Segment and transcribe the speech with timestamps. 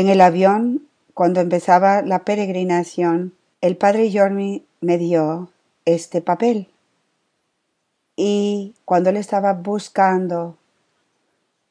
[0.00, 5.50] En el avión, cuando empezaba la peregrinación, el padre Jormi me dio
[5.84, 6.68] este papel.
[8.16, 10.56] Y cuando él estaba buscando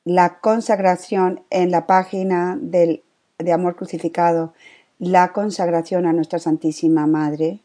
[0.05, 3.01] la consagración en la página del,
[3.39, 4.53] de Amor Crucificado,
[4.99, 7.61] la consagración a nuestra Santísima Madre,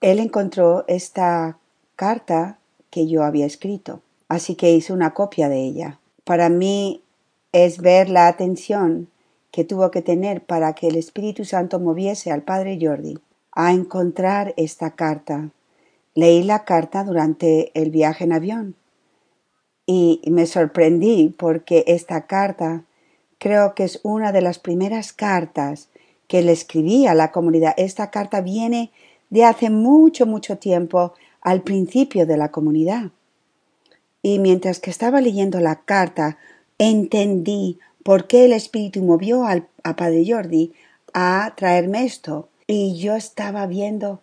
[0.00, 1.58] él encontró esta
[1.96, 2.56] carta
[2.88, 5.98] que yo había escrito, así que hice una copia de ella.
[6.24, 7.02] Para mí
[7.52, 9.09] es ver la atención
[9.50, 13.18] que tuvo que tener para que el Espíritu Santo moviese al Padre Jordi
[13.52, 15.50] a encontrar esta carta.
[16.14, 18.76] Leí la carta durante el viaje en avión
[19.92, 22.84] y me sorprendí porque esta carta
[23.38, 25.88] creo que es una de las primeras cartas
[26.28, 27.74] que le escribí a la comunidad.
[27.76, 28.92] Esta carta viene
[29.30, 33.10] de hace mucho, mucho tiempo al principio de la comunidad.
[34.22, 36.38] Y mientras que estaba leyendo la carta,
[36.78, 40.72] entendí por qué el Espíritu movió al, a Padre Jordi
[41.12, 42.48] a traerme esto.
[42.66, 44.20] Y yo estaba viendo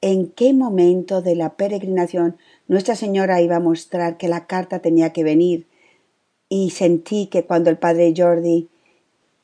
[0.00, 5.12] en qué momento de la peregrinación Nuestra Señora iba a mostrar que la carta tenía
[5.12, 5.66] que venir.
[6.48, 8.68] Y sentí que cuando el Padre Jordi,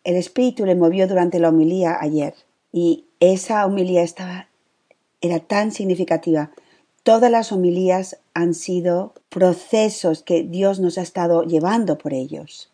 [0.05, 2.35] el Espíritu le movió durante la homilía ayer.
[2.73, 4.49] Y esa homilía estaba,
[5.21, 6.51] era tan significativa.
[7.03, 12.70] Todas las homilías han sido procesos que Dios nos ha estado llevando por ellos.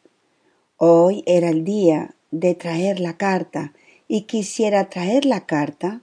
[0.79, 3.73] Hoy era el día de traer la carta
[4.09, 6.03] y quisiera traer la carta,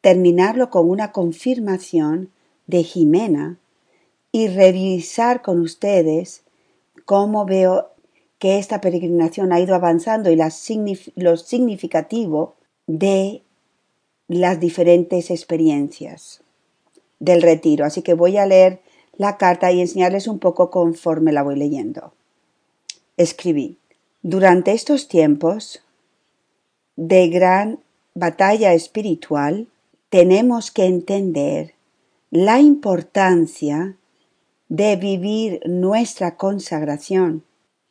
[0.00, 2.30] terminarlo con una confirmación
[2.68, 3.58] de Jimena
[4.30, 6.42] y revisar con ustedes
[7.04, 7.88] cómo veo
[8.38, 10.38] que esta peregrinación ha ido avanzando y
[11.16, 12.54] lo significativo
[12.86, 13.42] de
[14.28, 16.42] las diferentes experiencias
[17.18, 17.84] del retiro.
[17.84, 18.82] Así que voy a leer
[19.16, 22.12] la carta y enseñarles un poco conforme la voy leyendo.
[23.16, 23.78] Escribí.
[24.24, 25.82] Durante estos tiempos
[26.94, 27.80] de gran
[28.14, 29.66] batalla espiritual,
[30.10, 31.74] tenemos que entender
[32.30, 33.96] la importancia
[34.68, 37.42] de vivir nuestra consagración.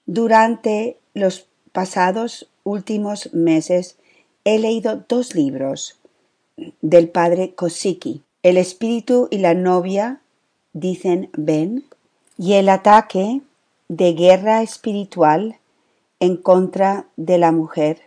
[0.06, 3.98] Durante los pasados últimos meses
[4.46, 6.00] he leído dos libros
[6.81, 10.22] del padre Kosiki, El espíritu y la novia
[10.72, 11.84] dicen ven,
[12.38, 13.42] y el ataque
[13.90, 15.58] de guerra espiritual
[16.22, 18.00] en contra de la mujer.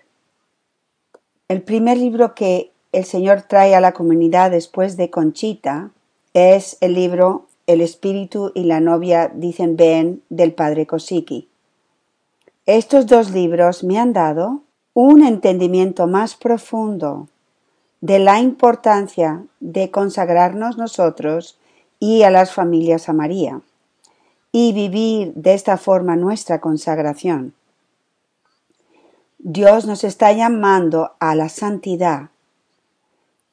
[1.49, 5.91] El primer libro que el Señor trae a la comunidad después de Conchita
[6.33, 11.49] es el libro El espíritu y la novia dicen ven del padre Kosiki.
[12.67, 14.63] Estos dos libros me han dado
[14.95, 17.29] un entendimiento más profundo
[18.01, 21.59] de la importancia de consagrarnos nosotros
[21.99, 23.61] y a las familias a María
[24.53, 27.55] y vivir de esta forma nuestra consagración.
[29.47, 32.31] Dios nos está llamando a la santidad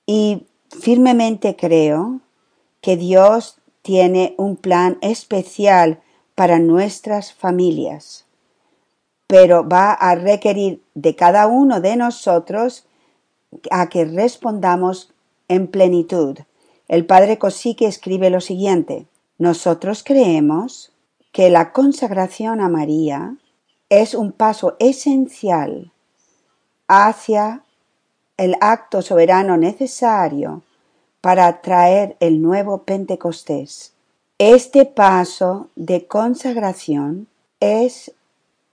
[0.06, 2.22] y firmemente creo
[2.79, 6.00] que Dios tiene un plan especial
[6.34, 8.24] para nuestras familias,
[9.28, 12.85] pero va a requerir de cada uno de nosotros
[13.69, 15.12] a que respondamos
[15.50, 16.38] en plenitud.
[16.88, 20.94] El Padre Cosique escribe lo siguiente, nosotros creemos
[21.34, 23.35] que la consagración a María
[23.91, 25.91] es un paso esencial
[26.88, 27.63] hacia
[28.38, 30.63] el acto soberano necesario
[31.19, 33.91] para traer el nuevo Pentecostés.
[34.38, 37.28] Este paso de consagración
[37.59, 38.13] es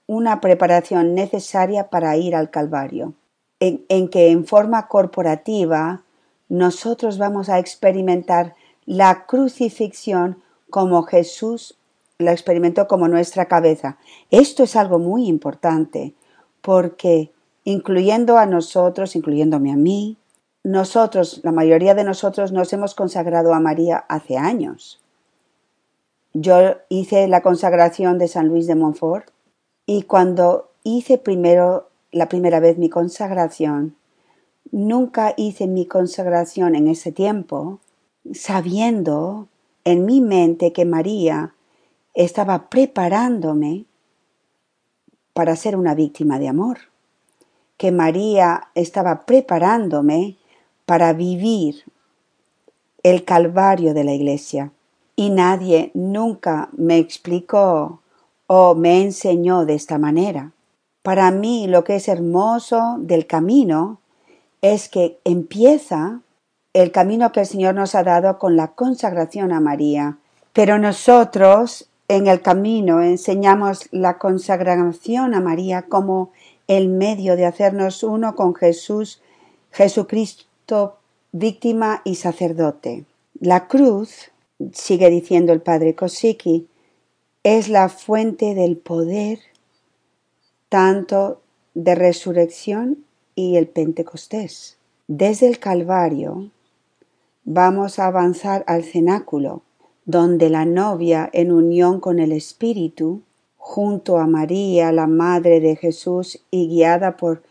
[0.06, 3.12] una preparación necesaria para ir al Calvario,
[3.58, 6.02] en, en, que en forma corporativa
[6.48, 8.54] nosotros vamos a experimentar
[8.86, 10.40] la crucifixión
[10.70, 11.76] como Jesús
[12.18, 13.96] la experimentó como nuestra cabeza.
[14.30, 16.14] Esto es algo muy importante
[16.62, 17.30] porque
[17.62, 20.16] incluyendo a nosotros, incluyéndome a mí,
[20.64, 25.00] nosotros, la mayoría de nosotros nos hemos consagrado a María hace años.
[26.34, 29.30] Yo hice la consagración de San Luis de Montfort
[29.86, 33.96] y cuando hice primero la primera vez mi consagración,
[34.72, 37.78] nunca hice mi consagración en ese tiempo
[38.32, 39.46] sabiendo
[39.84, 41.54] en mi mente que María
[42.18, 43.84] estaba preparándome
[45.34, 46.78] para ser una víctima de amor,
[47.76, 50.36] que María estaba preparándome
[50.84, 51.84] para vivir
[53.04, 54.72] el calvario de la iglesia.
[55.14, 58.00] Y nadie nunca me explicó
[58.48, 60.50] o me enseñó de esta manera.
[61.02, 64.00] Para mí lo que es hermoso del camino
[64.60, 66.20] es que empieza
[66.72, 70.18] el camino que el Señor nos ha dado con la consagración a María.
[70.52, 76.32] Pero nosotros en el camino enseñamos la consagración a María como
[76.66, 79.20] el medio de hacernos uno con Jesús,
[79.70, 80.96] Jesucristo,
[81.32, 83.04] víctima y sacerdote.
[83.40, 84.30] La cruz,
[84.72, 86.66] sigue diciendo el padre Kosiki,
[87.42, 89.38] es la fuente del poder
[90.68, 91.40] tanto
[91.74, 94.76] de resurrección y el Pentecostés.
[95.06, 96.50] Desde el Calvario
[97.44, 99.62] vamos a avanzar al cenáculo,
[100.08, 103.20] donde la novia, en unión con el Espíritu,
[103.58, 107.42] junto a María, la Madre de Jesús, y guiada por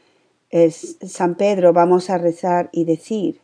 [0.71, 3.41] San Pedro, vamos a rezar y decir,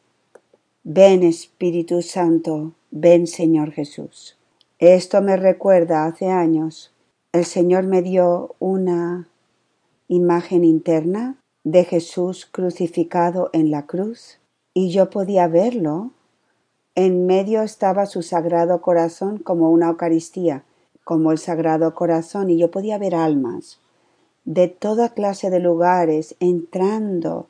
[0.83, 4.36] Ven Espíritu Santo, ven Señor Jesús.
[4.80, 6.92] Esto me recuerda hace años,
[7.33, 9.27] el Señor me dio una
[10.07, 14.39] imagen interna de Jesús crucificado en la cruz
[14.74, 16.10] y yo podía verlo.
[16.95, 20.63] En medio estaba su sagrado corazón como una Eucaristía,
[21.03, 23.79] como el sagrado corazón y yo podía ver almas
[24.45, 27.47] de toda clase de lugares entrando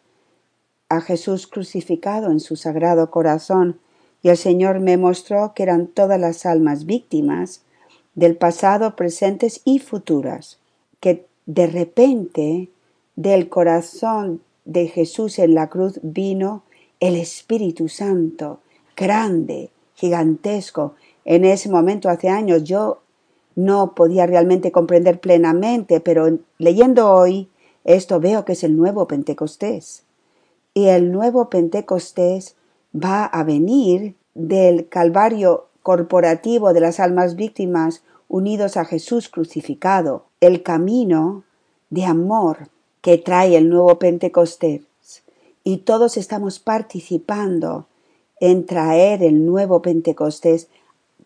[0.90, 3.80] a Jesús crucificado en su sagrado corazón.
[4.22, 7.64] Y el Señor me mostró que eran todas las almas víctimas
[8.16, 10.60] del pasado, presentes y futuras,
[11.00, 12.70] que de repente
[13.16, 16.64] del corazón de Jesús en la cruz vino
[17.00, 18.60] el Espíritu Santo,
[18.96, 20.96] grande, gigantesco.
[21.26, 23.02] En ese momento, hace años, yo
[23.56, 27.50] no podía realmente comprender plenamente, pero leyendo hoy
[27.84, 30.04] esto veo que es el nuevo Pentecostés.
[30.74, 32.56] Y el nuevo Pentecostés
[32.94, 40.64] va a venir del Calvario corporativo de las almas víctimas unidos a Jesús crucificado, el
[40.64, 41.44] camino
[41.90, 42.70] de amor
[43.02, 44.82] que trae el nuevo Pentecostés.
[45.64, 47.86] Y todos estamos participando
[48.44, 50.68] en traer el nuevo Pentecostés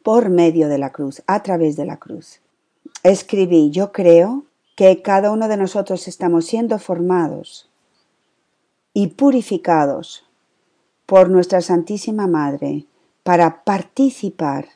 [0.04, 2.42] por medio de la cruz, a través de la cruz.
[3.02, 4.44] Escribí, yo creo
[4.76, 7.72] que cada uno de nosotros estamos siendo formados
[8.94, 10.26] y purificados
[11.08, 12.86] por nuestra Santísima Madre
[13.24, 14.68] para participar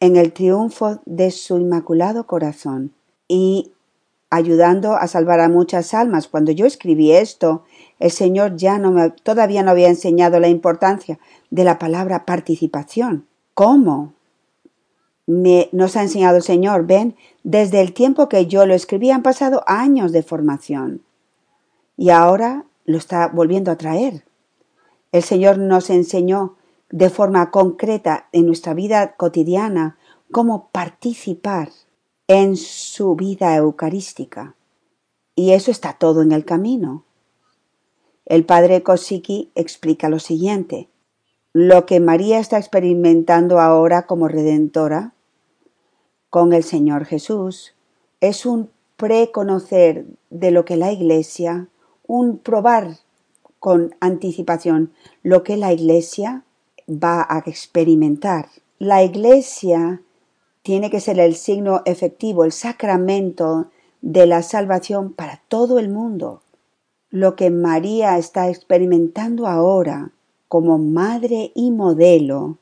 [0.00, 2.92] en el triunfo de su Inmaculado Corazón
[3.26, 3.72] y
[4.28, 6.28] ayudando a salvar a muchas almas.
[6.28, 7.64] Cuando yo escribí esto,
[8.00, 11.20] el Señor ya no me, todavía no había enseñado la importancia
[11.50, 13.26] de la palabra participación.
[13.54, 14.14] ¿Cómo?
[15.26, 17.14] Me, nos ha enseñado el Señor, ven,
[17.44, 21.02] desde el tiempo que yo lo escribí han pasado años de formación
[21.96, 24.24] y ahora lo está volviendo a traer.
[25.12, 26.56] El Señor nos enseñó
[26.90, 29.98] de forma concreta en nuestra vida cotidiana
[30.32, 31.68] cómo participar
[32.26, 34.54] en su vida eucarística.
[35.34, 37.04] Y eso está todo en el camino.
[38.30, 40.88] El padre Kosiki explica lo siguiente.
[41.52, 45.14] Lo que María está experimentando ahora como redentora
[46.28, 47.74] con el Señor Jesús
[48.20, 51.66] es un preconocer de lo que la Iglesia,
[52.06, 52.98] un probar
[53.58, 54.92] con anticipación
[55.24, 56.44] lo que la Iglesia
[56.88, 58.46] va a experimentar.
[58.78, 60.02] La Iglesia
[60.62, 63.72] tiene que ser el signo efectivo, el sacramento
[64.02, 66.42] de la salvación para todo el mundo.
[67.10, 70.12] Lo que María está experimentando ahora
[70.48, 72.58] como madre y modelo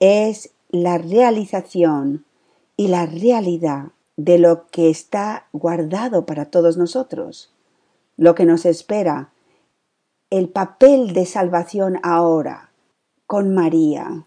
[0.00, 2.24] es la realización
[2.76, 7.52] y la realidad de lo que está guardado para todos nosotros,
[8.16, 9.32] lo que nos espera,
[10.30, 12.70] el papel de salvación ahora
[13.26, 14.26] con María,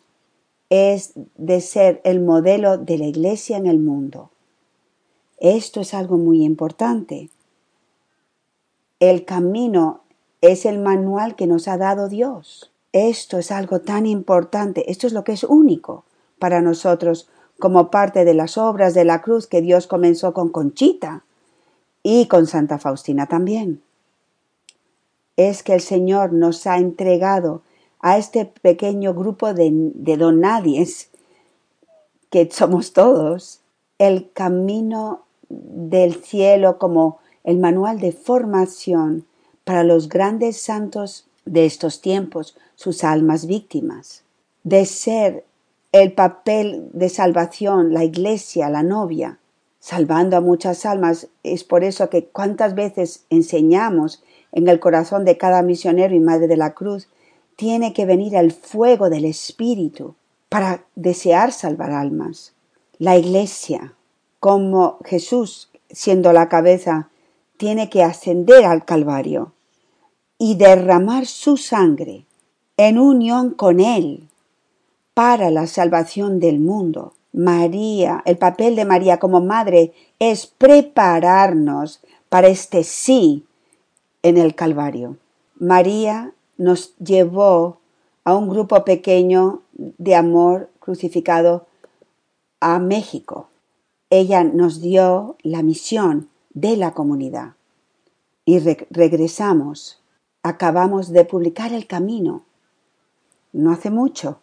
[0.70, 4.32] es de ser el modelo de la Iglesia en el mundo.
[5.40, 7.30] Esto es algo muy importante.
[9.00, 10.02] El camino
[10.42, 12.72] es el manual que nos ha dado Dios.
[12.94, 16.04] Esto es algo tan importante, esto es lo que es único
[16.40, 21.24] para nosotros como parte de las obras de la cruz que Dios comenzó con Conchita
[22.04, 23.82] y con Santa Faustina también.
[25.36, 27.62] Es que el Señor nos ha entregado
[28.00, 29.72] a este pequeño grupo de,
[30.18, 31.10] donadies
[32.30, 33.62] que somos todos,
[33.98, 39.26] el camino del cielo como el manual de formación
[39.64, 44.24] para los grandes santos de estos tiempos, sus almas víctimas,
[44.64, 45.46] de ser
[45.94, 49.40] el papel de salvación, la iglesia, la novia,
[49.80, 51.30] salvando a muchas almas.
[51.44, 56.50] Es por eso que cuántas veces enseñamos en el corazón de cada misionero y madre
[56.50, 57.08] de la cruz
[57.56, 60.16] tiene que venir el fuego del Espíritu
[60.50, 62.52] para desear salvar almas.
[63.00, 63.94] La Iglesia,
[64.42, 67.10] como Jesús siendo la cabeza,
[67.58, 69.54] tiene que ascender al Calvario
[70.38, 72.26] y derramar su sangre
[72.78, 74.28] en unión con Él
[75.14, 77.14] para la salvación del mundo.
[77.34, 83.46] María, el papel de María como madre es prepararnos para este sí
[84.24, 85.18] en el Calvario.
[85.56, 87.80] María nos llevó
[88.24, 91.66] a un grupo pequeño de amor crucificado
[92.60, 93.50] a México.
[94.10, 97.54] Ella nos dio la misión de la comunidad
[98.46, 98.58] y
[98.90, 100.02] regresamos.
[100.42, 102.46] Acabamos de publicar El Camino.
[103.54, 104.40] No hace mucho.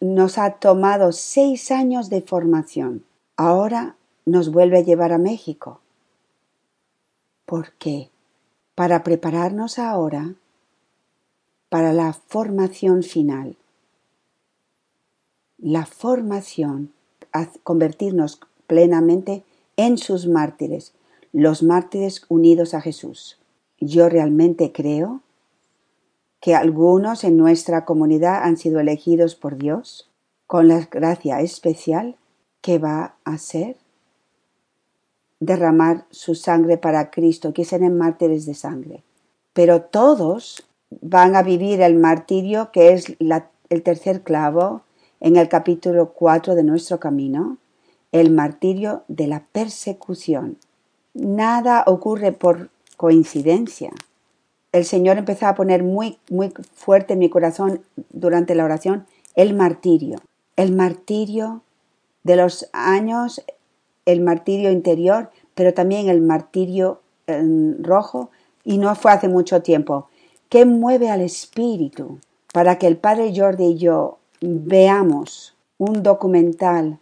[0.00, 3.04] Nos ha tomado seis años de formación.
[3.36, 5.80] Ahora nos vuelve a llevar a México.
[7.44, 8.10] ¿Por qué?
[8.74, 10.34] Para prepararnos ahora
[11.68, 13.56] para la formación final.
[15.58, 16.92] La formación,
[17.62, 19.44] convertirnos plenamente
[19.76, 20.94] en sus mártires,
[21.32, 23.38] los mártires unidos a Jesús.
[23.80, 25.20] Yo realmente creo
[26.40, 30.10] que algunos en nuestra comunidad han sido elegidos por Dios
[30.46, 32.16] con la gracia especial
[32.60, 33.76] que va a ser
[35.40, 39.02] derramar su sangre para Cristo, que serán mártires de sangre.
[39.52, 40.64] Pero todos
[41.00, 44.82] van a vivir el martirio, que es el tercer clavo
[45.20, 47.58] en el capítulo 4 de nuestro camino,
[48.12, 50.58] el martirio de la persecución.
[51.14, 53.90] Nada ocurre por coincidencia.
[54.72, 59.54] El Señor empezó a poner muy, muy fuerte en mi corazón durante la oración el
[59.54, 60.20] martirio.
[60.56, 61.62] El martirio
[62.22, 63.42] de los años,
[64.06, 68.30] el martirio interior, pero también el martirio em, rojo,
[68.64, 70.08] y no fue hace mucho tiempo.
[70.48, 72.18] ¿Qué mueve al espíritu
[72.52, 76.98] para que el padre Jordi y yo veamos un documental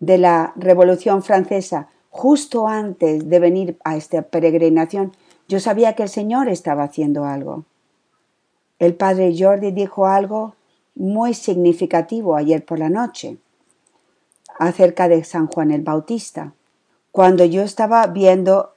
[0.00, 5.12] de la Revolución Francesa justo antes de venir a esta peregrinación?
[5.48, 7.64] Yo sabía que el Señor estaba haciendo algo.
[8.78, 10.54] El padre Jordi dijo algo
[10.94, 13.38] muy significativo ayer por la noche
[14.60, 16.52] acerca de San Juan el Bautista.
[17.10, 18.74] Cuando yo estaba viendo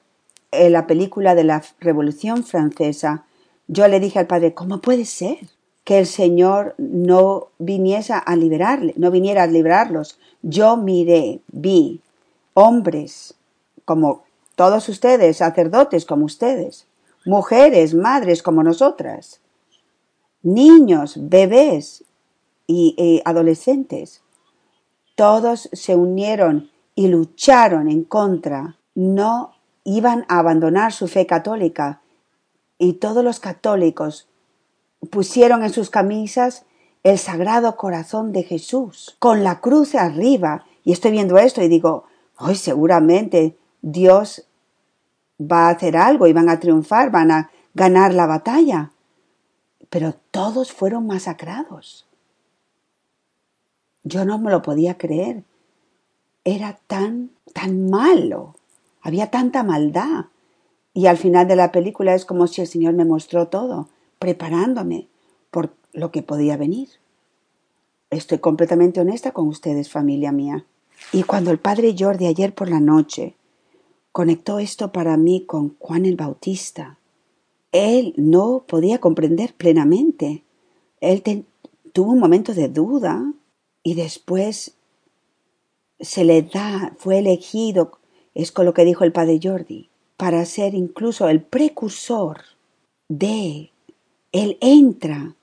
[0.51, 3.25] eh, la película de la Revolución Francesa,
[3.67, 5.38] yo le dije al padre, ¿cómo puede ser
[5.84, 10.17] que el Señor no viniese a liberarle, no viniera a librarlos?
[10.41, 12.01] Yo miré, vi
[12.60, 13.36] hombres
[13.86, 14.24] como
[14.56, 16.88] todos ustedes, sacerdotes como ustedes,
[17.24, 19.42] mujeres, madres como nosotras,
[20.42, 22.04] niños, bebés
[22.66, 24.24] y, y adolescentes.
[25.16, 32.02] Todos se unieron y lucharon en contra, no iban a abandonar su fe católica,
[32.80, 34.30] y todos los católicos
[35.12, 36.66] pusieron en sus camisas
[37.04, 40.66] el sagrado corazón de Jesús, con la cruz arriba.
[40.84, 42.06] Y estoy viendo esto y digo,
[42.39, 44.48] hoy seguramente Dios
[45.39, 48.91] va a hacer algo y van a triunfar, van a ganar la batalla.
[49.89, 52.06] Pero todos fueron masacrados.
[54.03, 55.44] Yo no me lo podía creer.
[56.44, 58.56] Era tan, tan malo.
[59.01, 60.25] Había tanta maldad.
[60.94, 65.08] Y al final de la película es como si el Señor me mostró todo, preparándome
[65.51, 66.89] por lo que podía venir.
[68.10, 70.65] Estoy completamente honesta con ustedes, familia mía.
[71.13, 73.36] Y cuando el padre Jordi ayer por la noche
[74.12, 76.98] conectó esto para mí con Juan el Bautista,
[77.72, 80.44] él no podía comprender plenamente.
[81.01, 81.46] Él
[81.94, 83.34] tuvo un momento de duda
[83.84, 84.74] y después
[86.00, 88.00] se le da, fue elegido,
[88.34, 92.42] es con lo que dijo el padre Jordi, para ser incluso el precursor
[93.08, 93.72] de,
[94.32, 95.36] Él entra,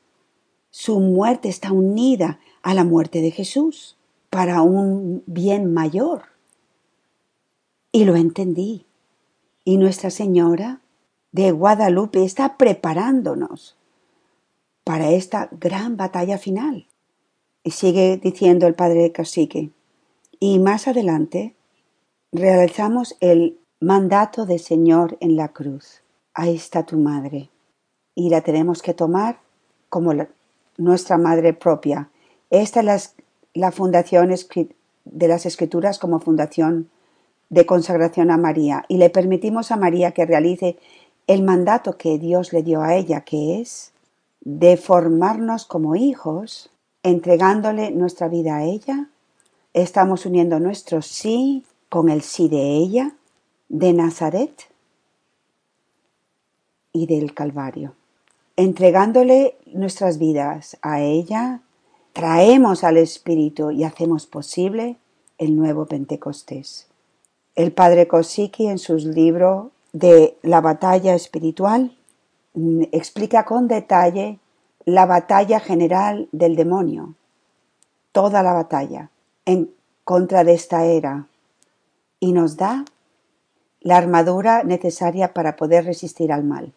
[0.70, 3.96] su muerte está unida a la muerte de Jesús
[4.34, 6.22] para un bien mayor.
[7.92, 8.84] Y lo entendí.
[9.62, 10.80] Y Nuestra Señora
[11.30, 13.76] de Guadalupe está preparándonos
[14.82, 16.88] para esta gran batalla final.
[17.62, 19.70] Y sigue diciendo el padre Cacique.
[20.40, 21.54] Y más adelante
[22.32, 26.02] realizamos el mandato de Señor en la cruz.
[26.34, 27.50] Ahí está tu madre.
[28.16, 29.38] Y la tenemos que tomar
[29.88, 30.12] como
[30.76, 32.10] nuestra madre propia.
[32.50, 33.14] Esta es
[33.54, 34.34] la, fundación
[35.04, 36.90] de las escrituras como fundación
[37.50, 38.84] de consagración a María.
[38.88, 40.76] Y le permitimos a María que realice
[41.26, 43.92] el mandato que Dios le dio a ella, que es
[44.40, 46.70] de formarnos como hijos,
[47.02, 49.08] entregándole nuestra vida a ella.
[49.72, 53.14] Estamos uniendo nuestro sí con el sí de ella
[53.68, 54.68] de Nazaret
[56.92, 57.94] y del Calvario.
[58.56, 61.60] Entregándole nuestras vidas a ella,
[62.14, 64.96] traemos al Espíritu y hacemos posible
[65.36, 66.86] el nuevo Pentecostés.
[67.56, 71.94] El padre Kosiki en su libro de la batalla espiritual
[72.54, 74.38] mm, explica con detalle
[74.84, 77.14] la batalla general del demonio,
[78.12, 79.10] toda la batalla
[79.44, 79.70] en
[80.04, 81.26] contra de esta era,
[82.20, 82.84] y nos da
[83.80, 86.72] la armadura necesaria para poder resistir al mal.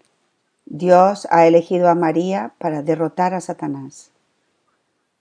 [0.66, 4.10] Dios ha elegido a María para derrotar a Satanás.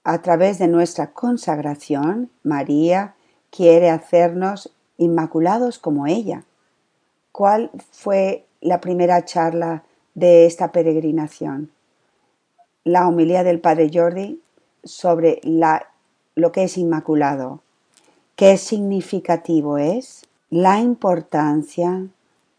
[0.08, 3.16] A través de nuestra consagración, María
[3.50, 6.44] quiere hacernos inmaculados como ella.
[7.32, 9.82] ¿Cuál fue la primera charla
[10.14, 11.72] de esta peregrinación?
[12.84, 14.40] La homilía del Padre Jordi
[14.84, 15.88] sobre la,
[16.36, 17.58] lo que es inmaculado.
[18.36, 20.24] ¿Qué significativo es?
[20.50, 22.06] La importancia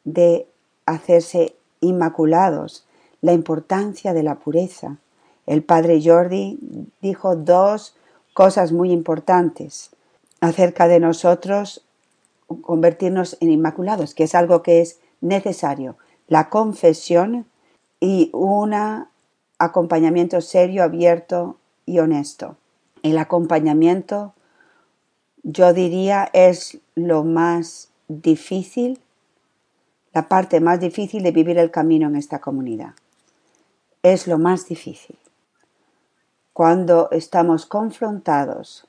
[0.04, 0.50] de
[0.86, 2.86] hacerse inmaculados,
[3.22, 4.98] la importancia de la pureza.
[5.48, 6.60] El Padre Jordi
[7.01, 7.96] dijo dos
[8.34, 9.89] cosas muy importantes
[10.42, 11.84] acerca de nosotros
[12.62, 15.98] convertirnos en inmaculados, que es algo que es necesario.
[16.27, 17.46] La confesión
[18.00, 18.75] y un
[19.58, 22.58] acompañamiento serio, abierto y honesto.
[23.01, 24.34] El acompañamiento,
[25.44, 29.00] yo diría, es lo más difícil,
[30.13, 32.94] la parte más difícil de vivir el camino en esta comunidad.
[34.04, 35.18] Es lo más difícil.
[36.58, 38.88] Cuando estamos confrontados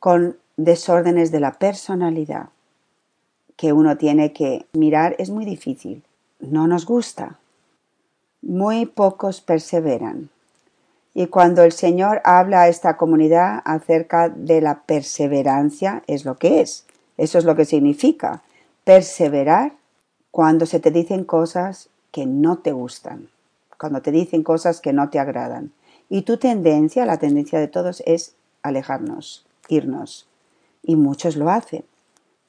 [0.00, 2.48] con desórdenes de la personalidad
[3.56, 6.02] que uno tiene que mirar es muy difícil.
[6.40, 7.38] No nos gusta.
[8.42, 10.28] Muy pocos perseveran.
[11.14, 16.62] Y cuando el Señor habla a esta comunidad acerca de la perseverancia, es lo que
[16.62, 16.84] es.
[17.16, 18.42] Eso es lo que significa.
[18.82, 19.74] Perseverar
[20.32, 23.28] cuando se te dicen cosas que no te gustan,
[23.78, 25.70] cuando te dicen cosas que no te agradan.
[26.10, 30.26] Y tu tendencia, la tendencia de todos, es alejarnos, irnos
[30.82, 31.84] y muchos lo hacen.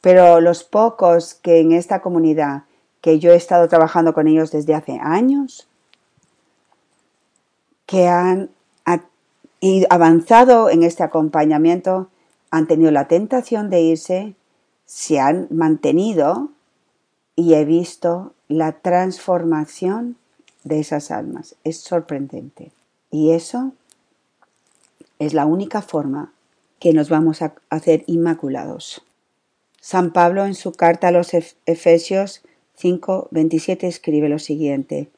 [0.02, 2.64] Pero los pocos que en esta comunidad,
[3.02, 5.68] que yo he estado trabajando con ellos desde hace años,
[7.86, 8.50] que han
[9.90, 12.08] avanzado en este acompañamiento,
[12.50, 14.34] han tenido la tentación de irse,
[14.86, 16.50] se han mantenido
[17.36, 20.18] y he visto la transformación
[20.64, 21.56] de esas almas.
[21.64, 22.72] Es sorprendente.
[23.12, 23.74] Y eso
[25.20, 26.34] es la única forma
[26.80, 29.04] que nos vamos a hacer inmaculados.
[29.80, 32.42] San Pablo en su carta a los Efesios
[32.76, 35.10] 5:27 escribe lo siguiente,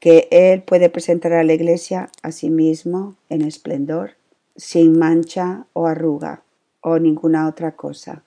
[0.00, 4.12] que Él puede presentar a la iglesia a sí mismo en esplendor,
[4.56, 6.42] sin mancha o arruga
[6.80, 8.22] o ninguna otra cosa,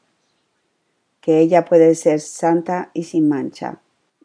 [1.22, 3.80] que ella puede ser santa y sin mancha.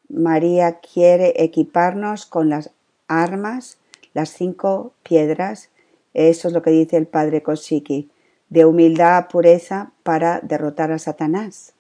[0.09, 2.71] María quiere equiparnos con las
[3.09, 3.79] armas,
[4.15, 5.71] las cinco piedras,
[6.15, 8.11] eso es lo que dice el padre Kosiki,
[8.49, 11.75] de humildad, pureza para derrotar a Satanás.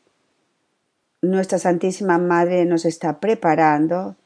[1.22, 4.16] Nuestra Santísima Madre nos está preparando.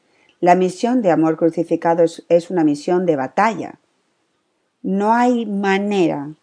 [0.40, 3.80] La misión de amor crucificado es, una misión de batalla.
[4.82, 6.34] No hay manera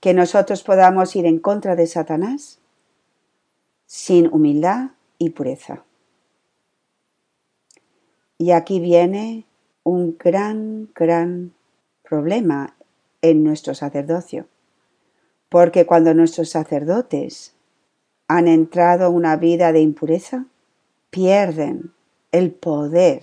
[0.00, 2.58] que nosotros podamos ir en contra de Satanás
[3.84, 5.84] sin humildad y pureza.
[8.38, 9.44] Y aquí viene
[9.84, 11.52] un gran, gran
[12.02, 12.74] problema
[13.20, 14.46] en nuestro sacerdocio.
[15.48, 17.54] Porque cuando nuestros sacerdotes
[18.28, 20.46] han entrado en una vida de impureza,
[21.10, 21.92] pierden
[22.32, 23.22] el poder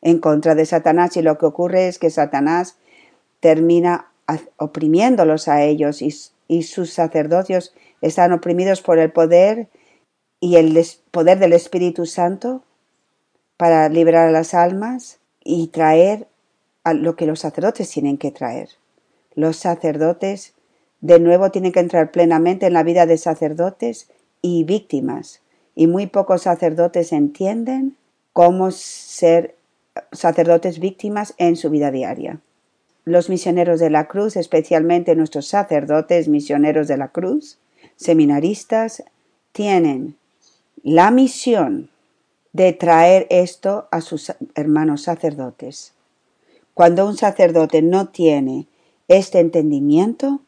[0.00, 2.76] en contra de Satanás y lo que ocurre es que Satanás
[3.40, 4.10] termina
[4.56, 9.68] oprimiéndolos a ellos y, sus sacerdocios están oprimidos por el poder
[10.40, 12.62] y el poder del Espíritu Santo
[13.58, 15.17] para liberar a las almas
[15.50, 16.28] y traer
[16.84, 18.68] lo que los sacerdotes tienen que traer.
[19.34, 20.52] Los sacerdotes
[21.00, 24.10] de nuevo tienen que entrar plenamente en la vida de sacerdotes
[24.42, 25.40] y víctimas.
[25.74, 27.96] Y muy pocos sacerdotes entienden
[28.34, 29.56] cómo ser
[30.12, 32.40] sacerdotes víctimas en su vida diaria.
[33.06, 37.58] Los misioneros de la cruz, especialmente nuestros sacerdotes misioneros de la cruz,
[37.96, 39.02] seminaristas,
[39.52, 40.18] tienen
[40.82, 41.88] la misión
[42.52, 45.94] de traer esto a sus hermanos sacerdotes.
[46.74, 48.66] Cuando un sacerdote no tiene
[49.08, 50.40] este entendimiento,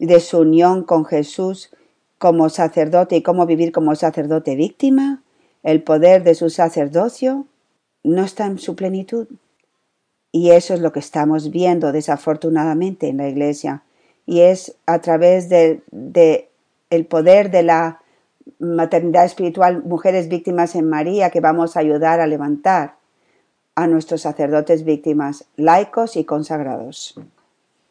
[0.00, 1.70] de su unión con Jesús
[2.18, 5.22] como sacerdote y cómo vivir como sacerdote víctima,
[5.62, 7.46] el poder de su sacerdocio
[8.02, 9.28] no está en su plenitud.
[10.32, 13.82] Y eso es lo que estamos viendo desafortunadamente en la iglesia.
[14.26, 16.48] Y es a través de, de
[16.88, 17.99] el poder de la
[18.58, 22.96] maternidad espiritual, mujeres víctimas en María, que vamos a ayudar a levantar
[23.74, 27.14] a nuestros sacerdotes víctimas, laicos y consagrados.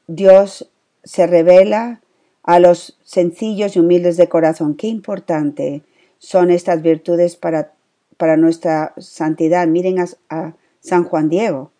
[0.08, 0.70] Dios
[1.04, 2.02] se revela
[2.44, 4.76] a los sencillos y humildes de corazón.
[4.76, 5.84] Qué importante
[6.18, 7.74] son estas virtudes para,
[8.18, 9.68] para nuestra santidad.
[9.68, 11.72] Miren a, San Juan Diego.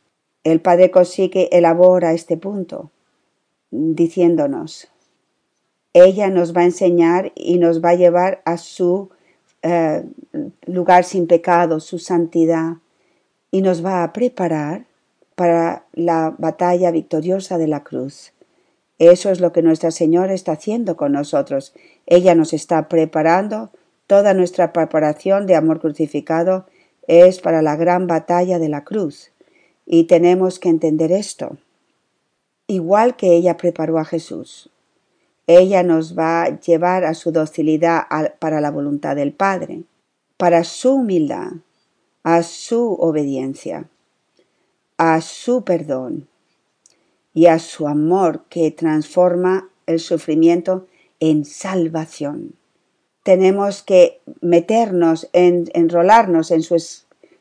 [0.44, 2.92] El Padre Cosique elabora este punto
[3.72, 4.90] diciéndonos,
[6.02, 9.10] ella nos va a enseñar y nos va a llevar a su
[9.62, 10.04] eh,
[10.66, 12.78] lugar sin pecado, su santidad,
[13.52, 14.86] y nos va a preparar
[15.36, 18.34] para la batalla victoriosa de la cruz.
[19.00, 21.74] Eso es lo que Nuestra Señora está haciendo con nosotros.
[22.06, 23.72] Ella nos está preparando,
[24.08, 26.66] toda nuestra preparación de amor crucificado
[27.08, 29.32] es para la gran batalla de la cruz.
[29.86, 31.58] Y tenemos que entender esto.
[32.68, 34.70] Igual que ella preparó a Jesús,
[35.50, 38.04] ella nos va a llevar a su docilidad
[38.38, 39.82] para la voluntad del Padre,
[40.38, 41.54] para su humildad,
[42.22, 43.90] a su obediencia,
[44.98, 46.28] a su perdón
[47.34, 50.86] y a su amor que transforma el sufrimiento
[51.20, 52.54] en salvación.
[53.24, 56.78] Tenemos que meternos, en, enrolarnos en su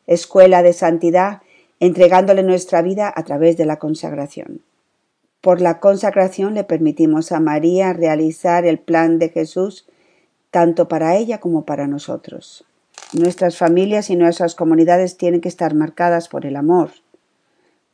[0.07, 1.43] escuela de santidad,
[1.79, 4.63] entregándole nuestra vida a través de la consagración.
[5.41, 9.87] Por la consagración le permitimos a María realizar el plan de Jesús
[10.51, 12.65] tanto para ella como para nosotros.
[13.13, 16.91] Nuestras familias y nuestras comunidades tienen que estar marcadas por el amor,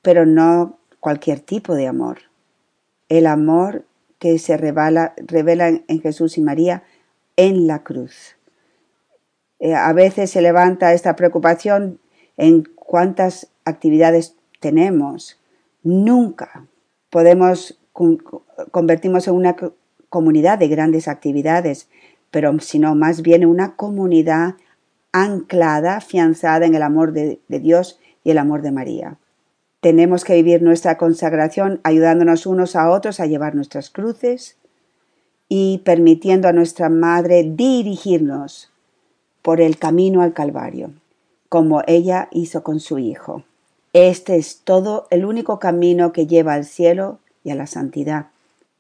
[0.03, 2.19] pero no cualquier tipo de amor.
[3.09, 3.85] El amor
[4.19, 6.83] que se revela, en Jesús y María
[7.37, 8.37] en la cruz.
[9.61, 12.01] Eh, a veces se levanta esta preocupación
[12.37, 15.39] en cuántas actividades tenemos.
[15.83, 16.67] Nunca
[17.15, 17.79] podemos
[18.73, 19.55] convertirnos en una
[20.09, 21.89] comunidad de grandes actividades,
[22.33, 24.57] pero sino más bien una comunidad
[25.13, 29.17] anclada, afianzada en el amor de, de Dios y el amor de María.
[29.79, 34.57] Tenemos que vivir nuestra consagración ayudándonos unos a otros a llevar nuestras cruces
[35.49, 38.73] y permitiendo a nuestra Madre dirigirnos
[39.41, 40.91] por el camino al Calvario,
[41.49, 43.45] como ella hizo con su Hijo.
[43.95, 48.27] Este es todo el único camino que lleva al cielo y a la santidad.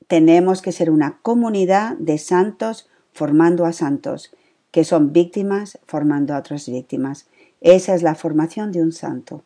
[0.08, 4.34] Tenemos que ser una comunidad de santos formando a santos,
[4.72, 7.28] que son víctimas formando a otras víctimas.
[7.60, 9.44] Esa es la formación de un santo.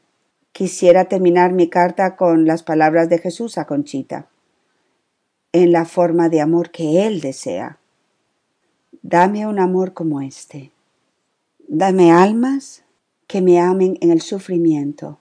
[0.52, 4.26] Quisiera terminar mi carta con las palabras de Jesús a Conchita,
[5.52, 7.78] en la forma de amor que Él desea.
[9.02, 10.72] Dame un amor como este.
[11.68, 12.84] Dame almas
[13.26, 15.18] que me amen en el sufrimiento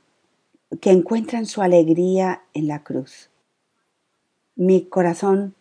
[0.82, 3.30] que encuentran su alegría en la cruz.
[4.56, 5.56] Mi corazón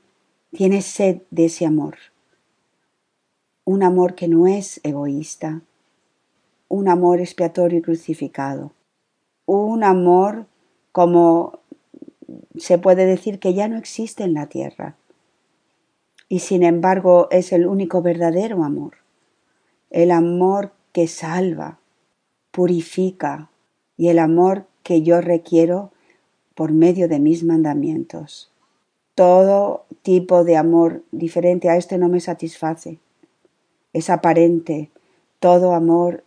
[0.53, 1.97] tiene sed de ese amor,
[3.65, 5.63] un amor que no es egoísta,
[6.69, 8.73] un amor expiatorio y crucificado,
[9.45, 10.47] un amor
[10.93, 11.61] como
[12.57, 14.97] se puede decir que ya no existe en la tierra,
[16.29, 18.97] y sin embargo es el único verdadero amor,
[19.91, 21.79] el amor que salva,
[22.51, 23.51] purifica
[23.97, 25.91] y el amor que yo requiero
[26.55, 28.53] por medio de mis mandamientos.
[29.17, 33.01] Todo tipo de amor diferente a este no me satisface.
[33.93, 34.93] Es aparente.
[35.41, 36.23] Todo amor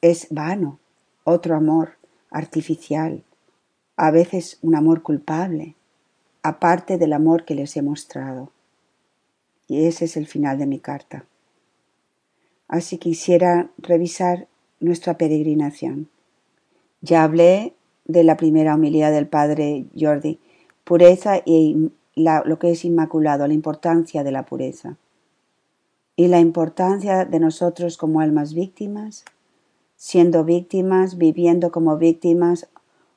[0.00, 0.78] es vano.
[1.24, 1.96] Otro amor
[2.30, 3.22] artificial.
[3.96, 5.74] A veces un amor culpable,
[6.42, 8.50] aparte del amor que les he mostrado.
[9.68, 11.26] Y ese es el final de mi carta.
[12.66, 14.48] Así quisiera revisar
[14.80, 16.08] nuestra peregrinación.
[17.04, 17.74] Ya hablé
[18.06, 20.40] de la primera homilía del padre Jordi,
[20.84, 24.96] pureza y lo que es inmaculado, la importancia de la pureza.
[26.16, 29.26] Y la importancia de nosotros como almas víctimas,
[29.96, 32.68] siendo víctimas, viviendo como víctimas,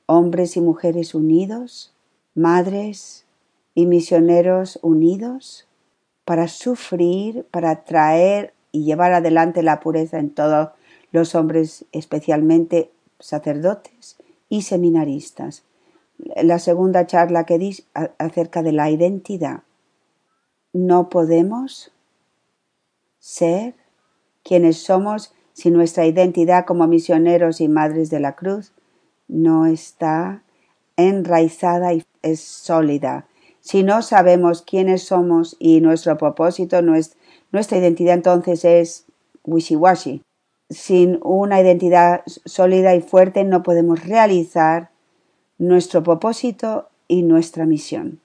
[0.05, 1.93] hombres y mujeres unidos,
[2.35, 3.25] madres
[3.73, 5.65] y misioneros unidos,
[6.25, 10.71] para sufrir, para traer y llevar adelante la pureza en todos
[11.13, 14.17] los hombres, especialmente sacerdotes
[14.49, 15.63] y seminaristas.
[16.17, 17.77] La segunda charla que di
[18.17, 19.63] acerca de la identidad.
[20.73, 21.91] No podemos
[23.19, 23.75] ser
[24.43, 28.73] quienes somos si nuestra identidad como misioneros y madres de la cruz
[29.27, 30.43] no está
[30.95, 33.27] enraizada y es sólida.
[33.59, 39.05] Si no sabemos quiénes somos y nuestro propósito, nuestra identidad entonces es
[39.43, 40.23] wishy-washy
[40.69, 44.89] sin una identidad sólida y fuerte no podemos realizar
[45.57, 48.19] nuestro propósito y nuestra misión.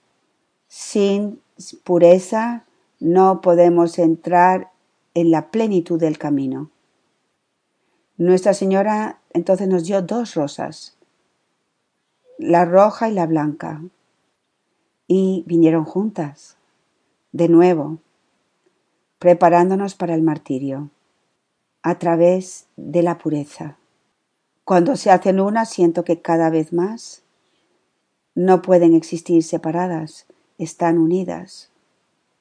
[0.68, 1.40] Sin
[1.84, 2.64] pureza
[2.98, 4.70] no podemos entrar
[5.14, 6.70] en la plenitud del camino.
[8.16, 10.96] Nuestra Señora entonces nos dio dos rosas,
[12.38, 13.82] la roja y la blanca,
[15.06, 16.56] y vinieron juntas,
[17.32, 17.98] de nuevo,
[19.18, 20.90] preparándonos para el martirio
[21.82, 23.76] a través de la pureza.
[24.64, 27.22] Cuando se hacen una, siento que cada vez más
[28.34, 30.26] no pueden existir separadas,
[30.58, 31.70] están unidas.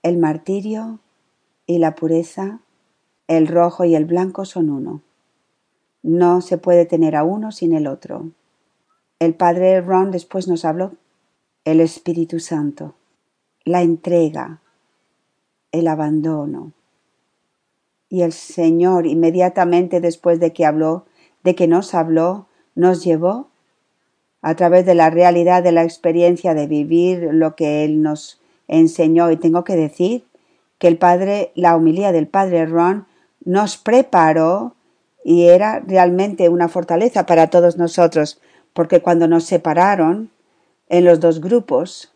[0.03, 0.99] El martirio
[1.65, 2.59] y la pureza
[3.27, 5.01] El rojo y el blanco son uno.
[6.03, 8.31] No se puede tener a uno sin el otro.
[9.19, 10.93] El padre Ron después nos habló.
[11.63, 12.95] El Espíritu Santo.
[13.63, 14.61] La entrega.
[15.71, 16.73] El abandono.
[18.11, 21.05] Y el Señor inmediatamente después de que habló,
[21.43, 22.45] de que nos habló,
[22.75, 23.47] nos llevó
[24.41, 29.31] a través de la realidad de la experiencia de vivir lo que Él nos enseñó.
[29.31, 30.25] Y tengo que decir
[30.77, 33.07] que el Padre, la humilía del Padre Ron
[33.45, 34.75] nos preparó
[35.23, 38.41] y era realmente una fortaleza para todos nosotros,
[38.73, 40.31] porque cuando nos separaron
[40.89, 42.11] en los dos grupos,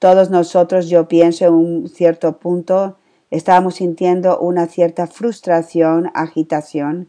[0.00, 2.96] todos nosotros, yo pienso en un cierto punto,
[3.30, 7.08] estábamos sintiendo una cierta frustración, agitación,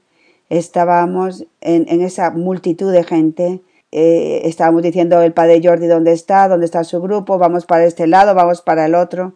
[0.49, 6.65] estábamos en, esa multitud de gente, eh, estábamos diciendo el padre Jordi dónde está, dónde
[6.65, 9.33] está su grupo, vamos para este lado, vamos para el otro,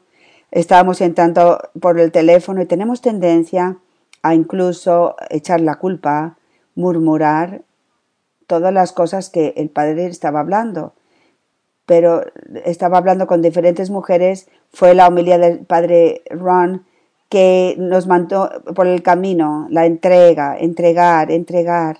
[0.51, 3.77] estábamos entrando por el teléfono y tenemos tendencia
[4.21, 6.37] a incluso echar la culpa,
[6.75, 7.63] murmurar
[8.47, 10.93] todas las cosas que el padre estaba hablando.
[11.85, 12.23] Pero
[12.65, 16.85] estaba hablando con diferentes mujeres, fue la homilía del padre Ron
[17.33, 21.97] que nos mandó por el camino, la entrega, entregar, entregar.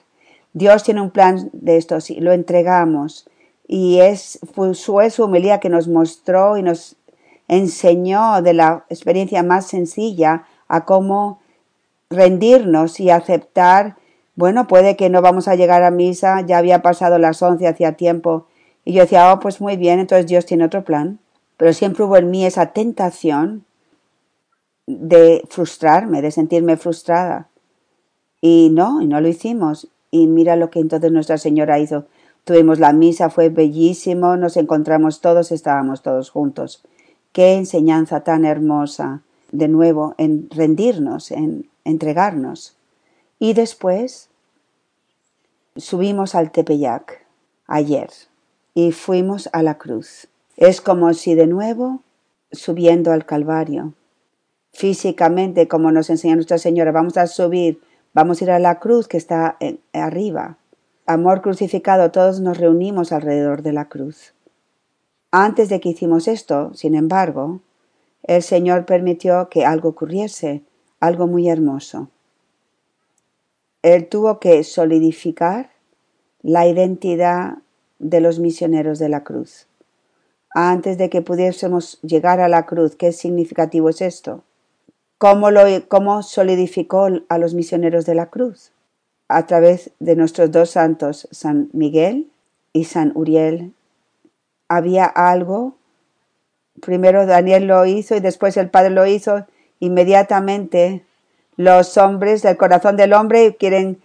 [0.54, 3.28] Dios tiene un plan de esto, si lo entregamos.
[3.68, 6.98] Y es, fue, su homilía que nos mostró y nos
[7.48, 11.40] enseñó de la experiencia más sencilla a cómo
[12.12, 13.96] rendirnos y aceptar,
[14.36, 17.94] bueno, puede que no vamos a llegar a misa, ya había pasado las once hacía
[17.94, 18.46] tiempo,
[18.86, 21.20] y yo decía, oh, pues muy bien, entonces Dios tiene otro plan.
[21.58, 23.64] Pero siempre hubo en mí esa tentación
[24.86, 27.48] de frustrarme, de sentirme frustrada.
[28.42, 29.88] Y no, y no lo hicimos.
[30.12, 32.06] Y mira lo que entonces Nuestra Señora hizo.
[32.44, 36.84] Tuvimos la misa, fue bellísimo, nos encontramos todos, estábamos todos juntos.
[37.32, 39.22] Qué enseñanza tan hermosa,
[39.54, 42.76] de nuevo, en rendirnos, en entregarnos.
[43.40, 44.30] Y después
[45.78, 47.26] subimos al Tepeyac
[47.66, 48.10] ayer
[48.74, 50.28] y fuimos a la cruz.
[50.58, 52.02] Es como si de nuevo
[52.52, 53.94] subiendo al Calvario.
[54.72, 57.82] Físicamente, como nos enseña Nuestra Señora, vamos a subir,
[58.14, 59.58] vamos a ir a la cruz que está
[59.94, 60.58] arriba.
[61.06, 64.34] Amor crucificado, todos nos reunimos alrededor de la cruz.
[65.32, 67.60] Antes de que hicimos esto, sin embargo,
[68.24, 70.64] el Señor permitió que algo ocurriese
[71.04, 72.08] algo muy hermoso.
[73.82, 75.72] Él tuvo que solidificar
[76.42, 77.58] la identidad
[78.00, 79.68] de los misioneros de la cruz.
[80.54, 84.44] Antes de que pudiésemos llegar a la cruz, ¿qué significativo es esto?
[85.18, 88.72] ¿Cómo, lo, ¿Cómo solidificó a los misioneros de la cruz?
[89.28, 92.30] A través de nuestros dos santos, San Miguel
[92.72, 93.74] y San Uriel.
[94.68, 95.76] Había algo,
[96.82, 99.46] primero Daniel lo hizo y después el Padre lo hizo,
[99.80, 101.06] inmediatamente
[101.56, 104.02] los hombres del corazón del hombre quieren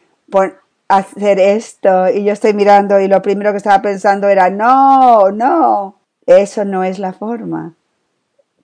[0.88, 5.96] hacer esto y yo estoy mirando y lo primero que estaba pensando era no, no,
[6.26, 7.74] eso no es la forma.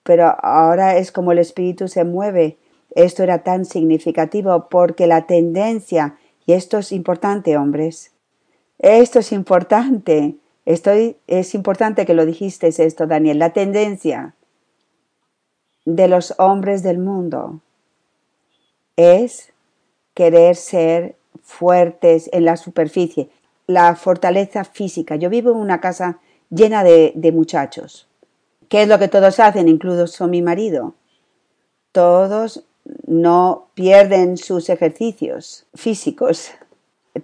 [0.03, 2.57] Pero ahora es como el espíritu se mueve.
[2.95, 8.11] Esto era tan significativo porque la tendencia, y esto es importante, hombres,
[8.79, 10.35] esto es importante,
[10.65, 14.35] estoy, es importante que lo dijiste esto, Daniel, la tendencia
[15.85, 17.61] de los hombres del mundo
[18.95, 19.53] es
[20.13, 23.29] querer ser fuertes en la superficie,
[23.67, 25.15] la fortaleza física.
[25.15, 28.07] Yo vivo en una casa llena de, muchachos.
[28.67, 30.95] ¿Qué es lo que todos hacen, incluso mi marido?
[31.91, 32.65] Todos
[33.07, 36.51] no pierden sus ejercicios físicos.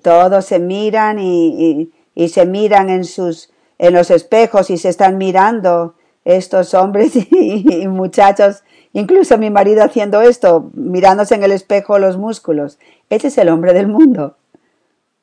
[0.01, 1.91] Todos se miran y,
[2.27, 8.63] se miran en sus en los espejos y se están mirando estos hombres y, muchachos,
[8.93, 12.79] incluso mi marido haciendo esto, mirándose en el espejo los músculos.
[13.09, 14.35] Ese es el hombre del mundo.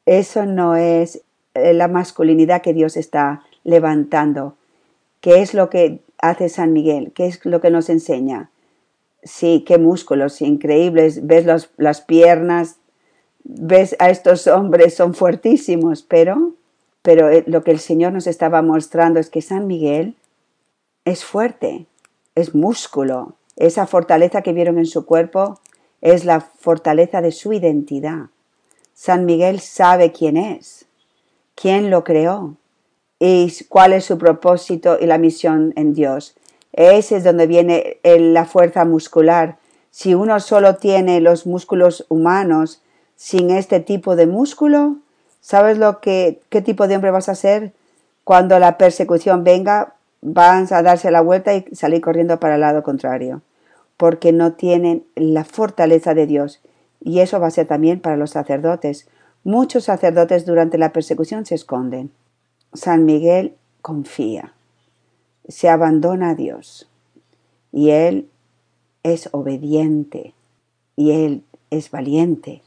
[0.07, 1.23] Eso no es
[1.55, 4.55] eh, la masculinidad que Dios está levantando.
[5.21, 7.13] ¿Qué es lo que hace San Miguel?
[7.15, 8.51] ¿Qué es lo que nos enseña?
[9.23, 11.27] Sí, qué músculos increíbles.
[11.27, 11.45] Ves
[11.77, 12.77] las piernas,
[13.45, 16.53] ves a estos hombres, son fuertísimos, pero,
[17.03, 20.15] pero eh, lo que el Señor nos estaba mostrando es que San Miguel
[21.05, 21.87] es fuerte,
[22.35, 23.35] es músculo.
[23.59, 25.59] Esa fortaleza que vieron en su cuerpo
[26.01, 28.27] es la fortaleza de su identidad.
[28.95, 30.87] San Miguel sabe quién es,
[31.57, 32.55] quién lo creó
[33.19, 36.37] y cuál es su propósito y la misión en Dios.
[36.73, 39.59] Ese es donde viene la fuerza muscular.
[39.91, 42.81] Si uno solo tiene los músculos humanos
[43.17, 44.99] sin este tipo de músculo,
[45.41, 47.73] ¿sabes lo que qué tipo de hombre vas a ser
[48.23, 49.95] cuando la persecución venga?
[50.21, 53.43] van a darse la vuelta y salir corriendo para el lado contrario,
[53.99, 56.63] porque no tienen la fortaleza de Dios.
[57.01, 59.09] Y eso va a ser también para los sacerdotes.
[59.45, 62.11] Muchos sacerdotes durante la persecución se esconden.
[62.73, 64.55] San Miguel confía,
[65.49, 66.89] se abandona a Dios
[67.73, 68.29] y él
[69.03, 70.35] es obediente
[70.97, 72.63] y él es valiente.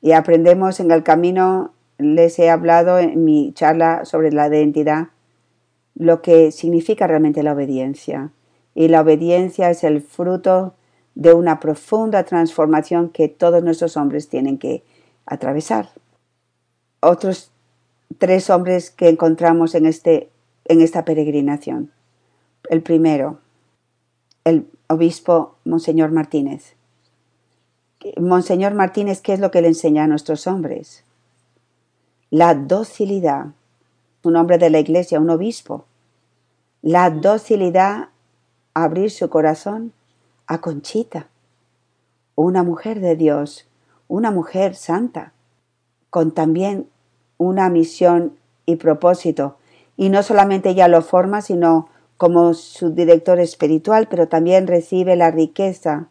[0.00, 5.08] Y aprendemos en el camino, les he hablado en mi charla sobre la identidad,
[5.94, 8.30] lo que significa realmente la obediencia.
[8.74, 10.74] Y la obediencia es el fruto
[11.14, 14.82] de una profunda transformación que todos nuestros hombres tienen que
[15.26, 15.90] atravesar.
[17.00, 17.52] Otros
[18.18, 20.30] tres hombres que encontramos en, este,
[20.64, 21.92] en esta peregrinación.
[22.68, 23.38] El primero,
[24.44, 26.74] el obispo Monseñor Martínez.
[28.18, 31.04] Monseñor Martínez, ¿qué es lo que le enseña a nuestros hombres?
[32.30, 33.46] La docilidad.
[34.22, 35.84] Un hombre de la iglesia, un obispo.
[36.82, 38.08] La docilidad,
[38.74, 39.92] abrir su corazón
[40.46, 41.28] a Conchita,
[42.34, 43.68] una mujer de Dios,
[44.08, 45.32] una mujer santa,
[46.10, 46.88] con también
[47.38, 49.56] una misión y propósito.
[49.96, 55.30] Y no solamente ella lo forma, sino como su director espiritual, pero también recibe la
[55.30, 56.08] riqueza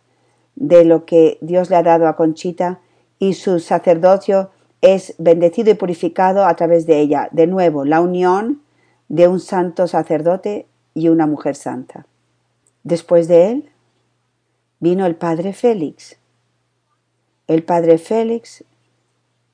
[0.55, 2.79] de lo que Dios le ha dado a Conchita
[3.19, 7.29] y su sacerdocio es bendecido y purificado a través de ella.
[7.31, 8.61] De nuevo, la unión
[9.07, 12.05] de un santo sacerdote y una mujer santa.
[12.83, 13.69] Después de él
[14.79, 16.17] vino el padre Félix.
[17.47, 18.63] El padre Félix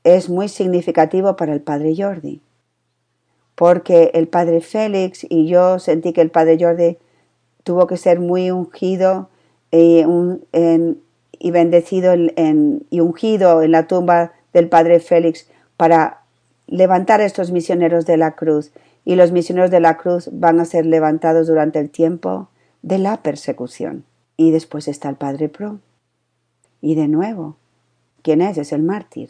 [0.03, 2.41] es muy significativo para el padre Jordi,
[3.55, 6.97] porque el padre Félix y yo sentí que el padre Jordi
[7.63, 9.29] tuvo que ser muy ungido
[9.71, 10.03] y,
[11.51, 16.21] bendecido y ungido en la tumba del padre Félix para
[16.65, 18.71] levantar a estos misioneros de la cruz.
[19.05, 22.49] Y los misioneros de la cruz van a ser levantados durante el tiempo
[22.81, 24.05] de la persecución.
[24.37, 25.79] Y después está el padre Pro.
[26.81, 27.57] Y de nuevo,
[28.21, 28.57] ¿quién es?
[28.57, 29.29] Es el mártir.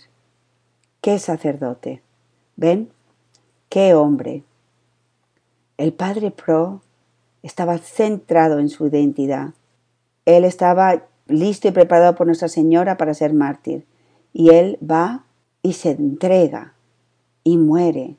[1.01, 2.01] ¿Qué sacerdote?
[2.55, 2.89] ¿Ven?
[3.69, 4.43] ¿Qué hombre?
[5.77, 6.81] El padre Pro
[7.41, 9.53] estaba centrado en su identidad.
[10.25, 13.85] Él estaba listo y preparado por Nuestra Señora para ser mártir.
[14.33, 15.23] Y él va
[15.61, 16.73] y se entrega
[17.43, 18.15] y muere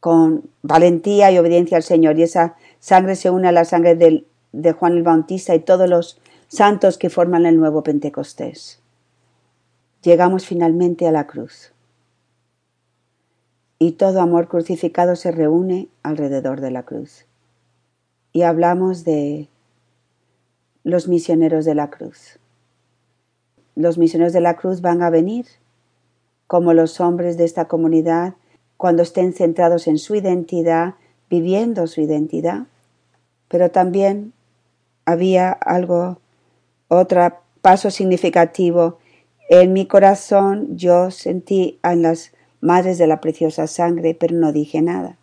[0.00, 2.18] con valentía y obediencia al Señor.
[2.18, 3.94] Y esa sangre se une a la sangre
[4.52, 8.80] de Juan el Bautista y todos los santos que forman el nuevo Pentecostés.
[10.02, 11.72] Llegamos finalmente a la cruz
[13.82, 17.24] y todo amor crucificado se reúne alrededor de la cruz.
[18.30, 19.48] Y hablamos de
[20.84, 22.38] los misioneros de la cruz.
[23.74, 25.46] Los misioneros de la cruz van a venir
[26.46, 28.34] como los hombres de esta comunidad
[28.76, 30.96] cuando estén centrados en su identidad,
[31.30, 32.66] viviendo su identidad.
[33.48, 34.34] Pero también
[35.10, 36.18] había algo,
[36.88, 38.98] otro paso significativo.
[39.48, 44.82] En mi corazón yo sentí en las madres de la preciosa sangre, pero no dije
[44.82, 45.16] nada.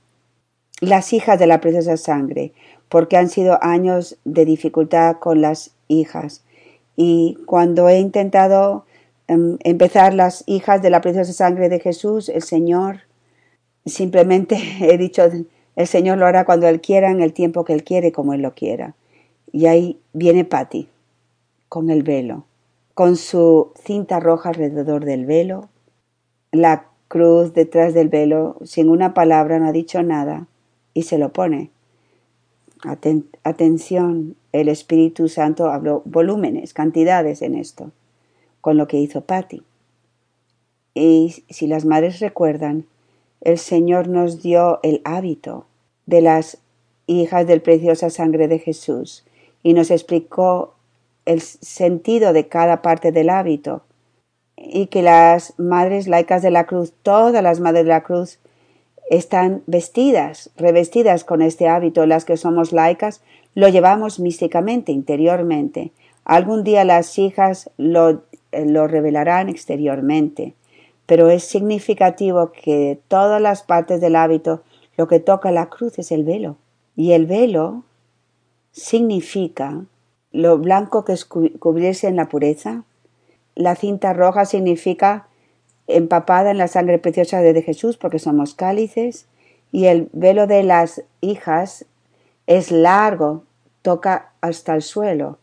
[0.80, 2.54] Las hijas de la preciosa sangre,
[2.89, 6.43] porque han sido años de dificultad con las hijas.
[6.95, 8.86] Y cuando he intentado
[9.28, 13.02] em, empezar las hijas de la preciosa sangre de Jesús, el Señor,
[13.86, 15.23] simplemente he dicho,
[15.76, 18.41] el Señor lo hará cuando Él quiera, en el tiempo que Él quiere, como Él
[18.41, 18.95] lo quiera.
[19.58, 20.88] Y ahí viene Patty,
[21.67, 22.46] con el velo,
[22.93, 25.67] con su cinta roja alrededor del velo,
[26.52, 30.46] la cruz detrás del velo, sin una palabra, no ha dicho nada,
[30.93, 31.72] y se lo pone.
[33.41, 37.89] atención, el Espíritu Santo habló volúmenes, cantidades en esto,
[38.62, 39.63] con lo que hizo Patty.
[40.93, 42.86] Y si las madres recuerdan,
[43.41, 45.65] el Señor nos dio el hábito
[46.06, 46.60] de las
[47.08, 49.24] hijas del preciosa sangre de Jesús
[49.67, 50.75] y nos explicó
[51.25, 53.82] el sentido de cada parte del hábito
[54.56, 58.39] y que las madres laicas de la cruz, todas las madres de la cruz,
[59.10, 62.06] están vestidas, revestidas con este hábito.
[62.06, 63.21] Las que somos laicas
[63.56, 65.91] lo llevamos místicamente, interiormente.
[66.23, 68.21] Algún día las hijas lo,
[68.54, 70.54] lo revelarán exteriormente,
[71.06, 74.63] pero es significativo que todas las partes del hábito
[74.96, 76.56] lo que toca la cruz es el velo.
[76.96, 77.83] Y el velo
[78.72, 79.86] significa
[80.32, 82.84] lo blanco que es cubrirse en la pureza,
[83.56, 85.28] la cinta roja significa
[85.88, 89.26] empapada en la sangre preciosa de Jesús porque somos cálices
[89.72, 91.86] y el velo de las hijas
[92.46, 93.44] es largo,
[93.82, 95.40] toca hasta el suelo.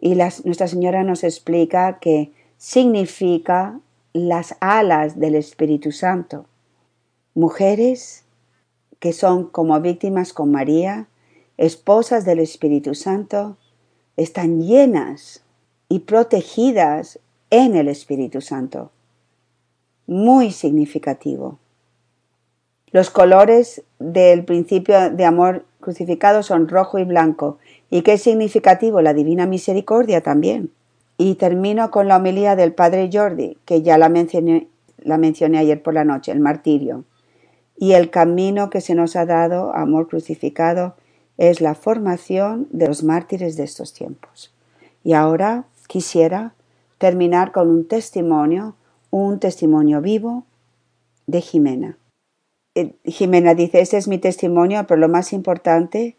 [0.00, 3.80] Y Nuestra Señora nos explica que significa
[4.12, 6.46] las alas del Espíritu Santo.
[7.34, 8.24] Mujeres
[8.98, 11.06] que son como víctimas con María,
[11.58, 13.56] esposas del Espíritu Santo,
[14.16, 15.42] están llenas
[15.88, 17.18] y protegidas
[17.50, 18.90] en el Espíritu Santo.
[20.06, 21.58] Muy significativo.
[22.92, 27.58] Los colores del principio de amor crucificado son rojo y blanco.
[27.90, 29.02] ¿Y qué significativo?
[29.02, 30.70] La divina misericordia también.
[31.18, 35.82] Y termino con la homilía del Padre Jordi, que ya la mencioné, la mencioné ayer
[35.82, 37.04] por la noche, el martirio.
[37.76, 40.94] Y el camino que se nos ha dado, amor crucificado,
[41.38, 44.54] es la formación de los mártires de estos tiempos.
[45.04, 46.54] Y ahora quisiera
[46.98, 48.74] terminar con un testimonio,
[49.10, 50.44] un testimonio vivo
[51.26, 51.98] de Jimena.
[52.74, 56.16] Eh, Jimena dice, este es mi testimonio, pero lo más importante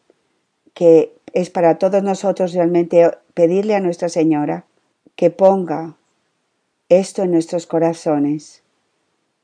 [0.73, 4.65] que es para todos nosotros realmente pedirle a Nuestra Señora
[5.15, 5.95] que ponga
[6.89, 8.63] esto en nuestros corazones,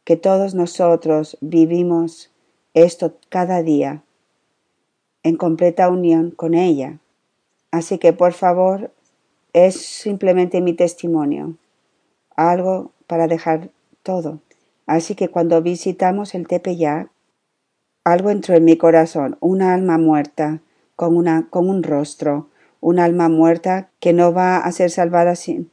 [0.04, 2.32] que todos nosotros vivimos
[2.74, 4.03] esto cada día
[5.24, 7.00] en completa unión con ella.
[7.72, 8.92] Así que por favor,
[9.54, 11.56] es simplemente mi testimonio,
[12.36, 13.70] algo para dejar
[14.04, 14.40] todo.
[14.86, 17.10] Así que cuando visitamos el Tepeyac,
[18.04, 20.60] algo entró en mi corazón, una alma muerta
[20.96, 22.50] con, una, con un rostro,
[22.82, 25.72] un alma muerta que no va a ser salvada sin,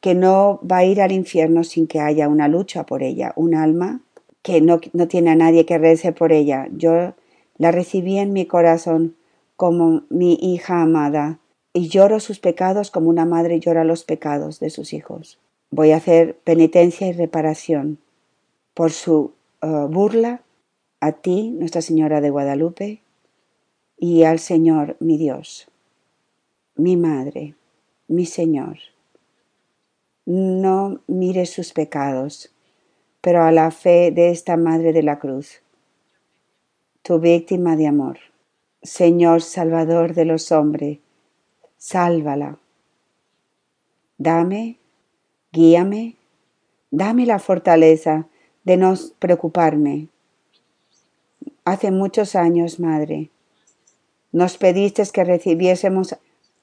[0.00, 3.54] que no va a ir al infierno sin que haya una lucha por ella, un
[3.54, 4.00] alma
[4.42, 6.68] que no, no tiene a nadie que rece por ella.
[6.72, 7.12] Yo
[7.58, 9.16] la recibí en mi corazón
[9.56, 11.38] como mi hija amada
[11.72, 15.38] y lloro sus pecados como una madre llora los pecados de sus hijos.
[15.70, 17.98] Voy a hacer penitencia y reparación
[18.74, 19.32] por su
[19.62, 20.42] uh, burla
[21.00, 23.02] a ti, Nuestra Señora de Guadalupe,
[23.98, 25.68] y al Señor mi Dios,
[26.76, 27.54] mi Madre,
[28.08, 28.78] mi Señor.
[30.24, 32.50] No mires sus pecados,
[33.20, 35.60] pero a la fe de esta Madre de la Cruz,
[37.06, 38.18] tu víctima de amor.
[38.82, 40.98] Señor Salvador de los hombres,
[41.78, 42.58] sálvala.
[44.18, 44.78] Dame,
[45.52, 46.16] guíame,
[46.90, 48.26] dame la fortaleza
[48.64, 50.08] de no preocuparme.
[51.64, 53.30] Hace muchos años, Madre,
[54.32, 56.16] nos pediste que recibiésemos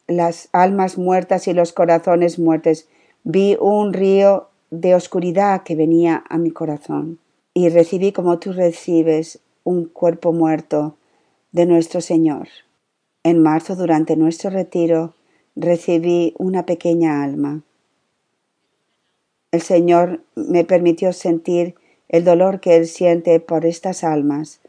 [0.07, 2.89] las almas muertas y los corazones muertos.
[3.23, 7.19] Vi un río de oscuridad que venía a mi corazón
[7.53, 10.97] y recibí como tú recibes un cuerpo muerto
[11.51, 12.47] de nuestro Señor.
[13.23, 15.13] En marzo, durante nuestro retiro,
[15.55, 17.61] recibí una pequeña alma.
[19.51, 21.75] El Señor me permitió sentir
[22.09, 24.59] el dolor que Él siente por estas almas.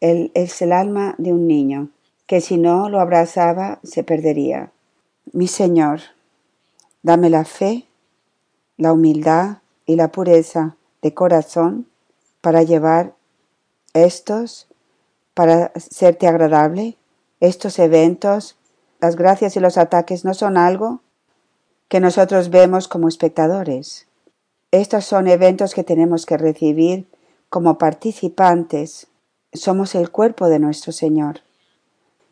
[0.00, 1.90] Él es el alma de un niño,
[2.26, 4.72] que si no lo abrazaba se perdería.
[5.32, 6.00] Mi Señor,
[7.02, 7.86] dame la fe,
[8.76, 11.86] la humildad y la pureza de corazón
[12.40, 13.14] para llevar
[13.94, 14.68] estos
[15.34, 16.96] para serte agradable,
[17.40, 18.56] estos eventos,
[19.00, 21.00] las gracias y los ataques no son algo
[21.88, 24.06] que nosotros vemos como espectadores.
[24.70, 27.06] Estos son eventos que tenemos que recibir
[27.50, 29.08] como participantes.
[29.52, 31.40] Somos el cuerpo de nuestro Señor.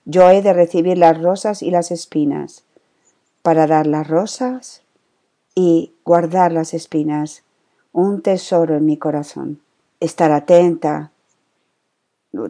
[0.06, 2.64] Yo he de recibir las rosas y las espinas,
[3.42, 4.82] para dar las rosas
[5.54, 7.42] y guardar las espinas,
[7.92, 9.60] un tesoro en mi corazón.
[10.00, 11.12] Estar atenta,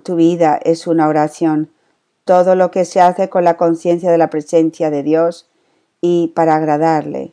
[0.02, 1.70] tu vida es una oración.
[2.24, 5.48] Todo lo que se hace con la conciencia de la presencia de Dios
[6.00, 7.32] y para agradarle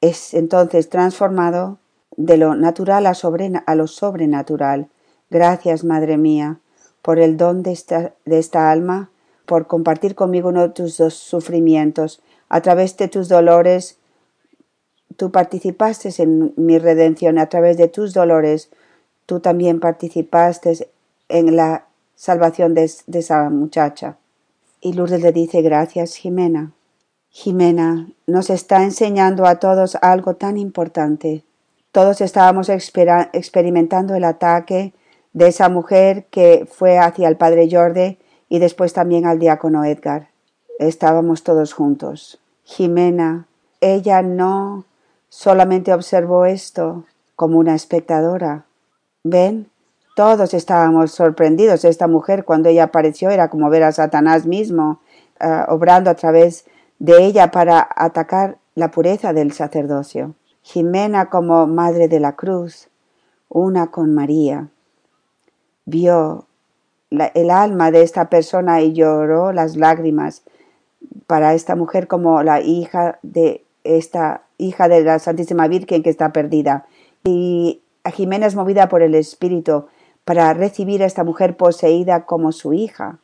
[0.00, 1.78] es entonces transformado
[2.16, 4.88] de lo natural a, lo sobrenatural.
[5.30, 6.60] Gracias, Madre mía,
[7.00, 9.10] por el don de esta, de esta alma,
[9.46, 12.20] por compartir conmigo uno de tus dos sufrimientos.
[12.48, 13.98] A través de tus dolores,
[15.16, 17.38] tú participaste en mi redención.
[17.38, 18.70] A través de tus dolores,
[19.26, 20.88] tú también participaste
[21.32, 24.18] en la salvación de, esa muchacha.
[24.80, 26.72] Y Lourdes le dice, gracias Jimena.
[27.30, 31.42] Jimena nos está enseñando a todos algo tan importante.
[31.90, 34.92] Todos estábamos experimentando el ataque
[35.32, 38.18] de esa mujer que fue hacia el padre Jordi
[38.48, 40.28] y después también al diácono Edgar.
[40.78, 42.38] Estábamos todos juntos.
[42.64, 43.46] Jimena,
[43.80, 44.84] ella no
[45.30, 47.04] solamente observó esto
[47.36, 48.66] como una espectadora.
[49.24, 49.71] Ven,
[50.14, 51.84] todos estábamos sorprendidos.
[51.84, 55.00] Esta mujer cuando ella apareció era como ver a Satanás mismo
[55.40, 56.64] uh, obrando a través
[56.98, 60.34] de ella para atacar la pureza del sacerdocio.
[60.62, 62.88] Jimena como Madre de la Cruz,
[63.48, 64.68] una con María,
[65.84, 66.46] vio
[67.10, 70.42] el alma de esta persona y lloró las lágrimas
[71.26, 76.32] para esta mujer como la hija de esta hija de la Santísima Virgen que está
[76.32, 76.86] perdida.
[77.24, 77.82] Y
[78.14, 79.86] Jimena es movida por el Espíritu
[80.32, 83.18] para recibir a esta mujer poseída como su hija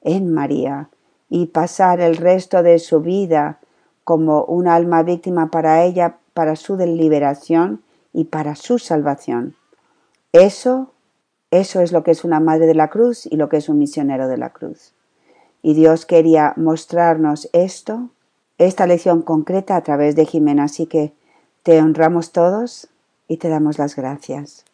[0.00, 0.88] en María
[1.30, 3.60] y pasar el resto de su vida
[4.02, 7.80] como un alma víctima para ella para su deliberación
[8.12, 9.54] y para su salvación.
[10.32, 10.90] Eso,
[11.52, 13.78] eso es lo que es una madre de la cruz y lo que es un
[13.78, 14.94] misionero de la cruz.
[15.62, 18.10] Y Dios quería mostrarnos esto,
[18.58, 20.64] esta lección concreta a través de Jimena.
[20.64, 21.12] Así que
[21.62, 22.88] te honramos todos
[23.28, 24.64] y te damos las gracias.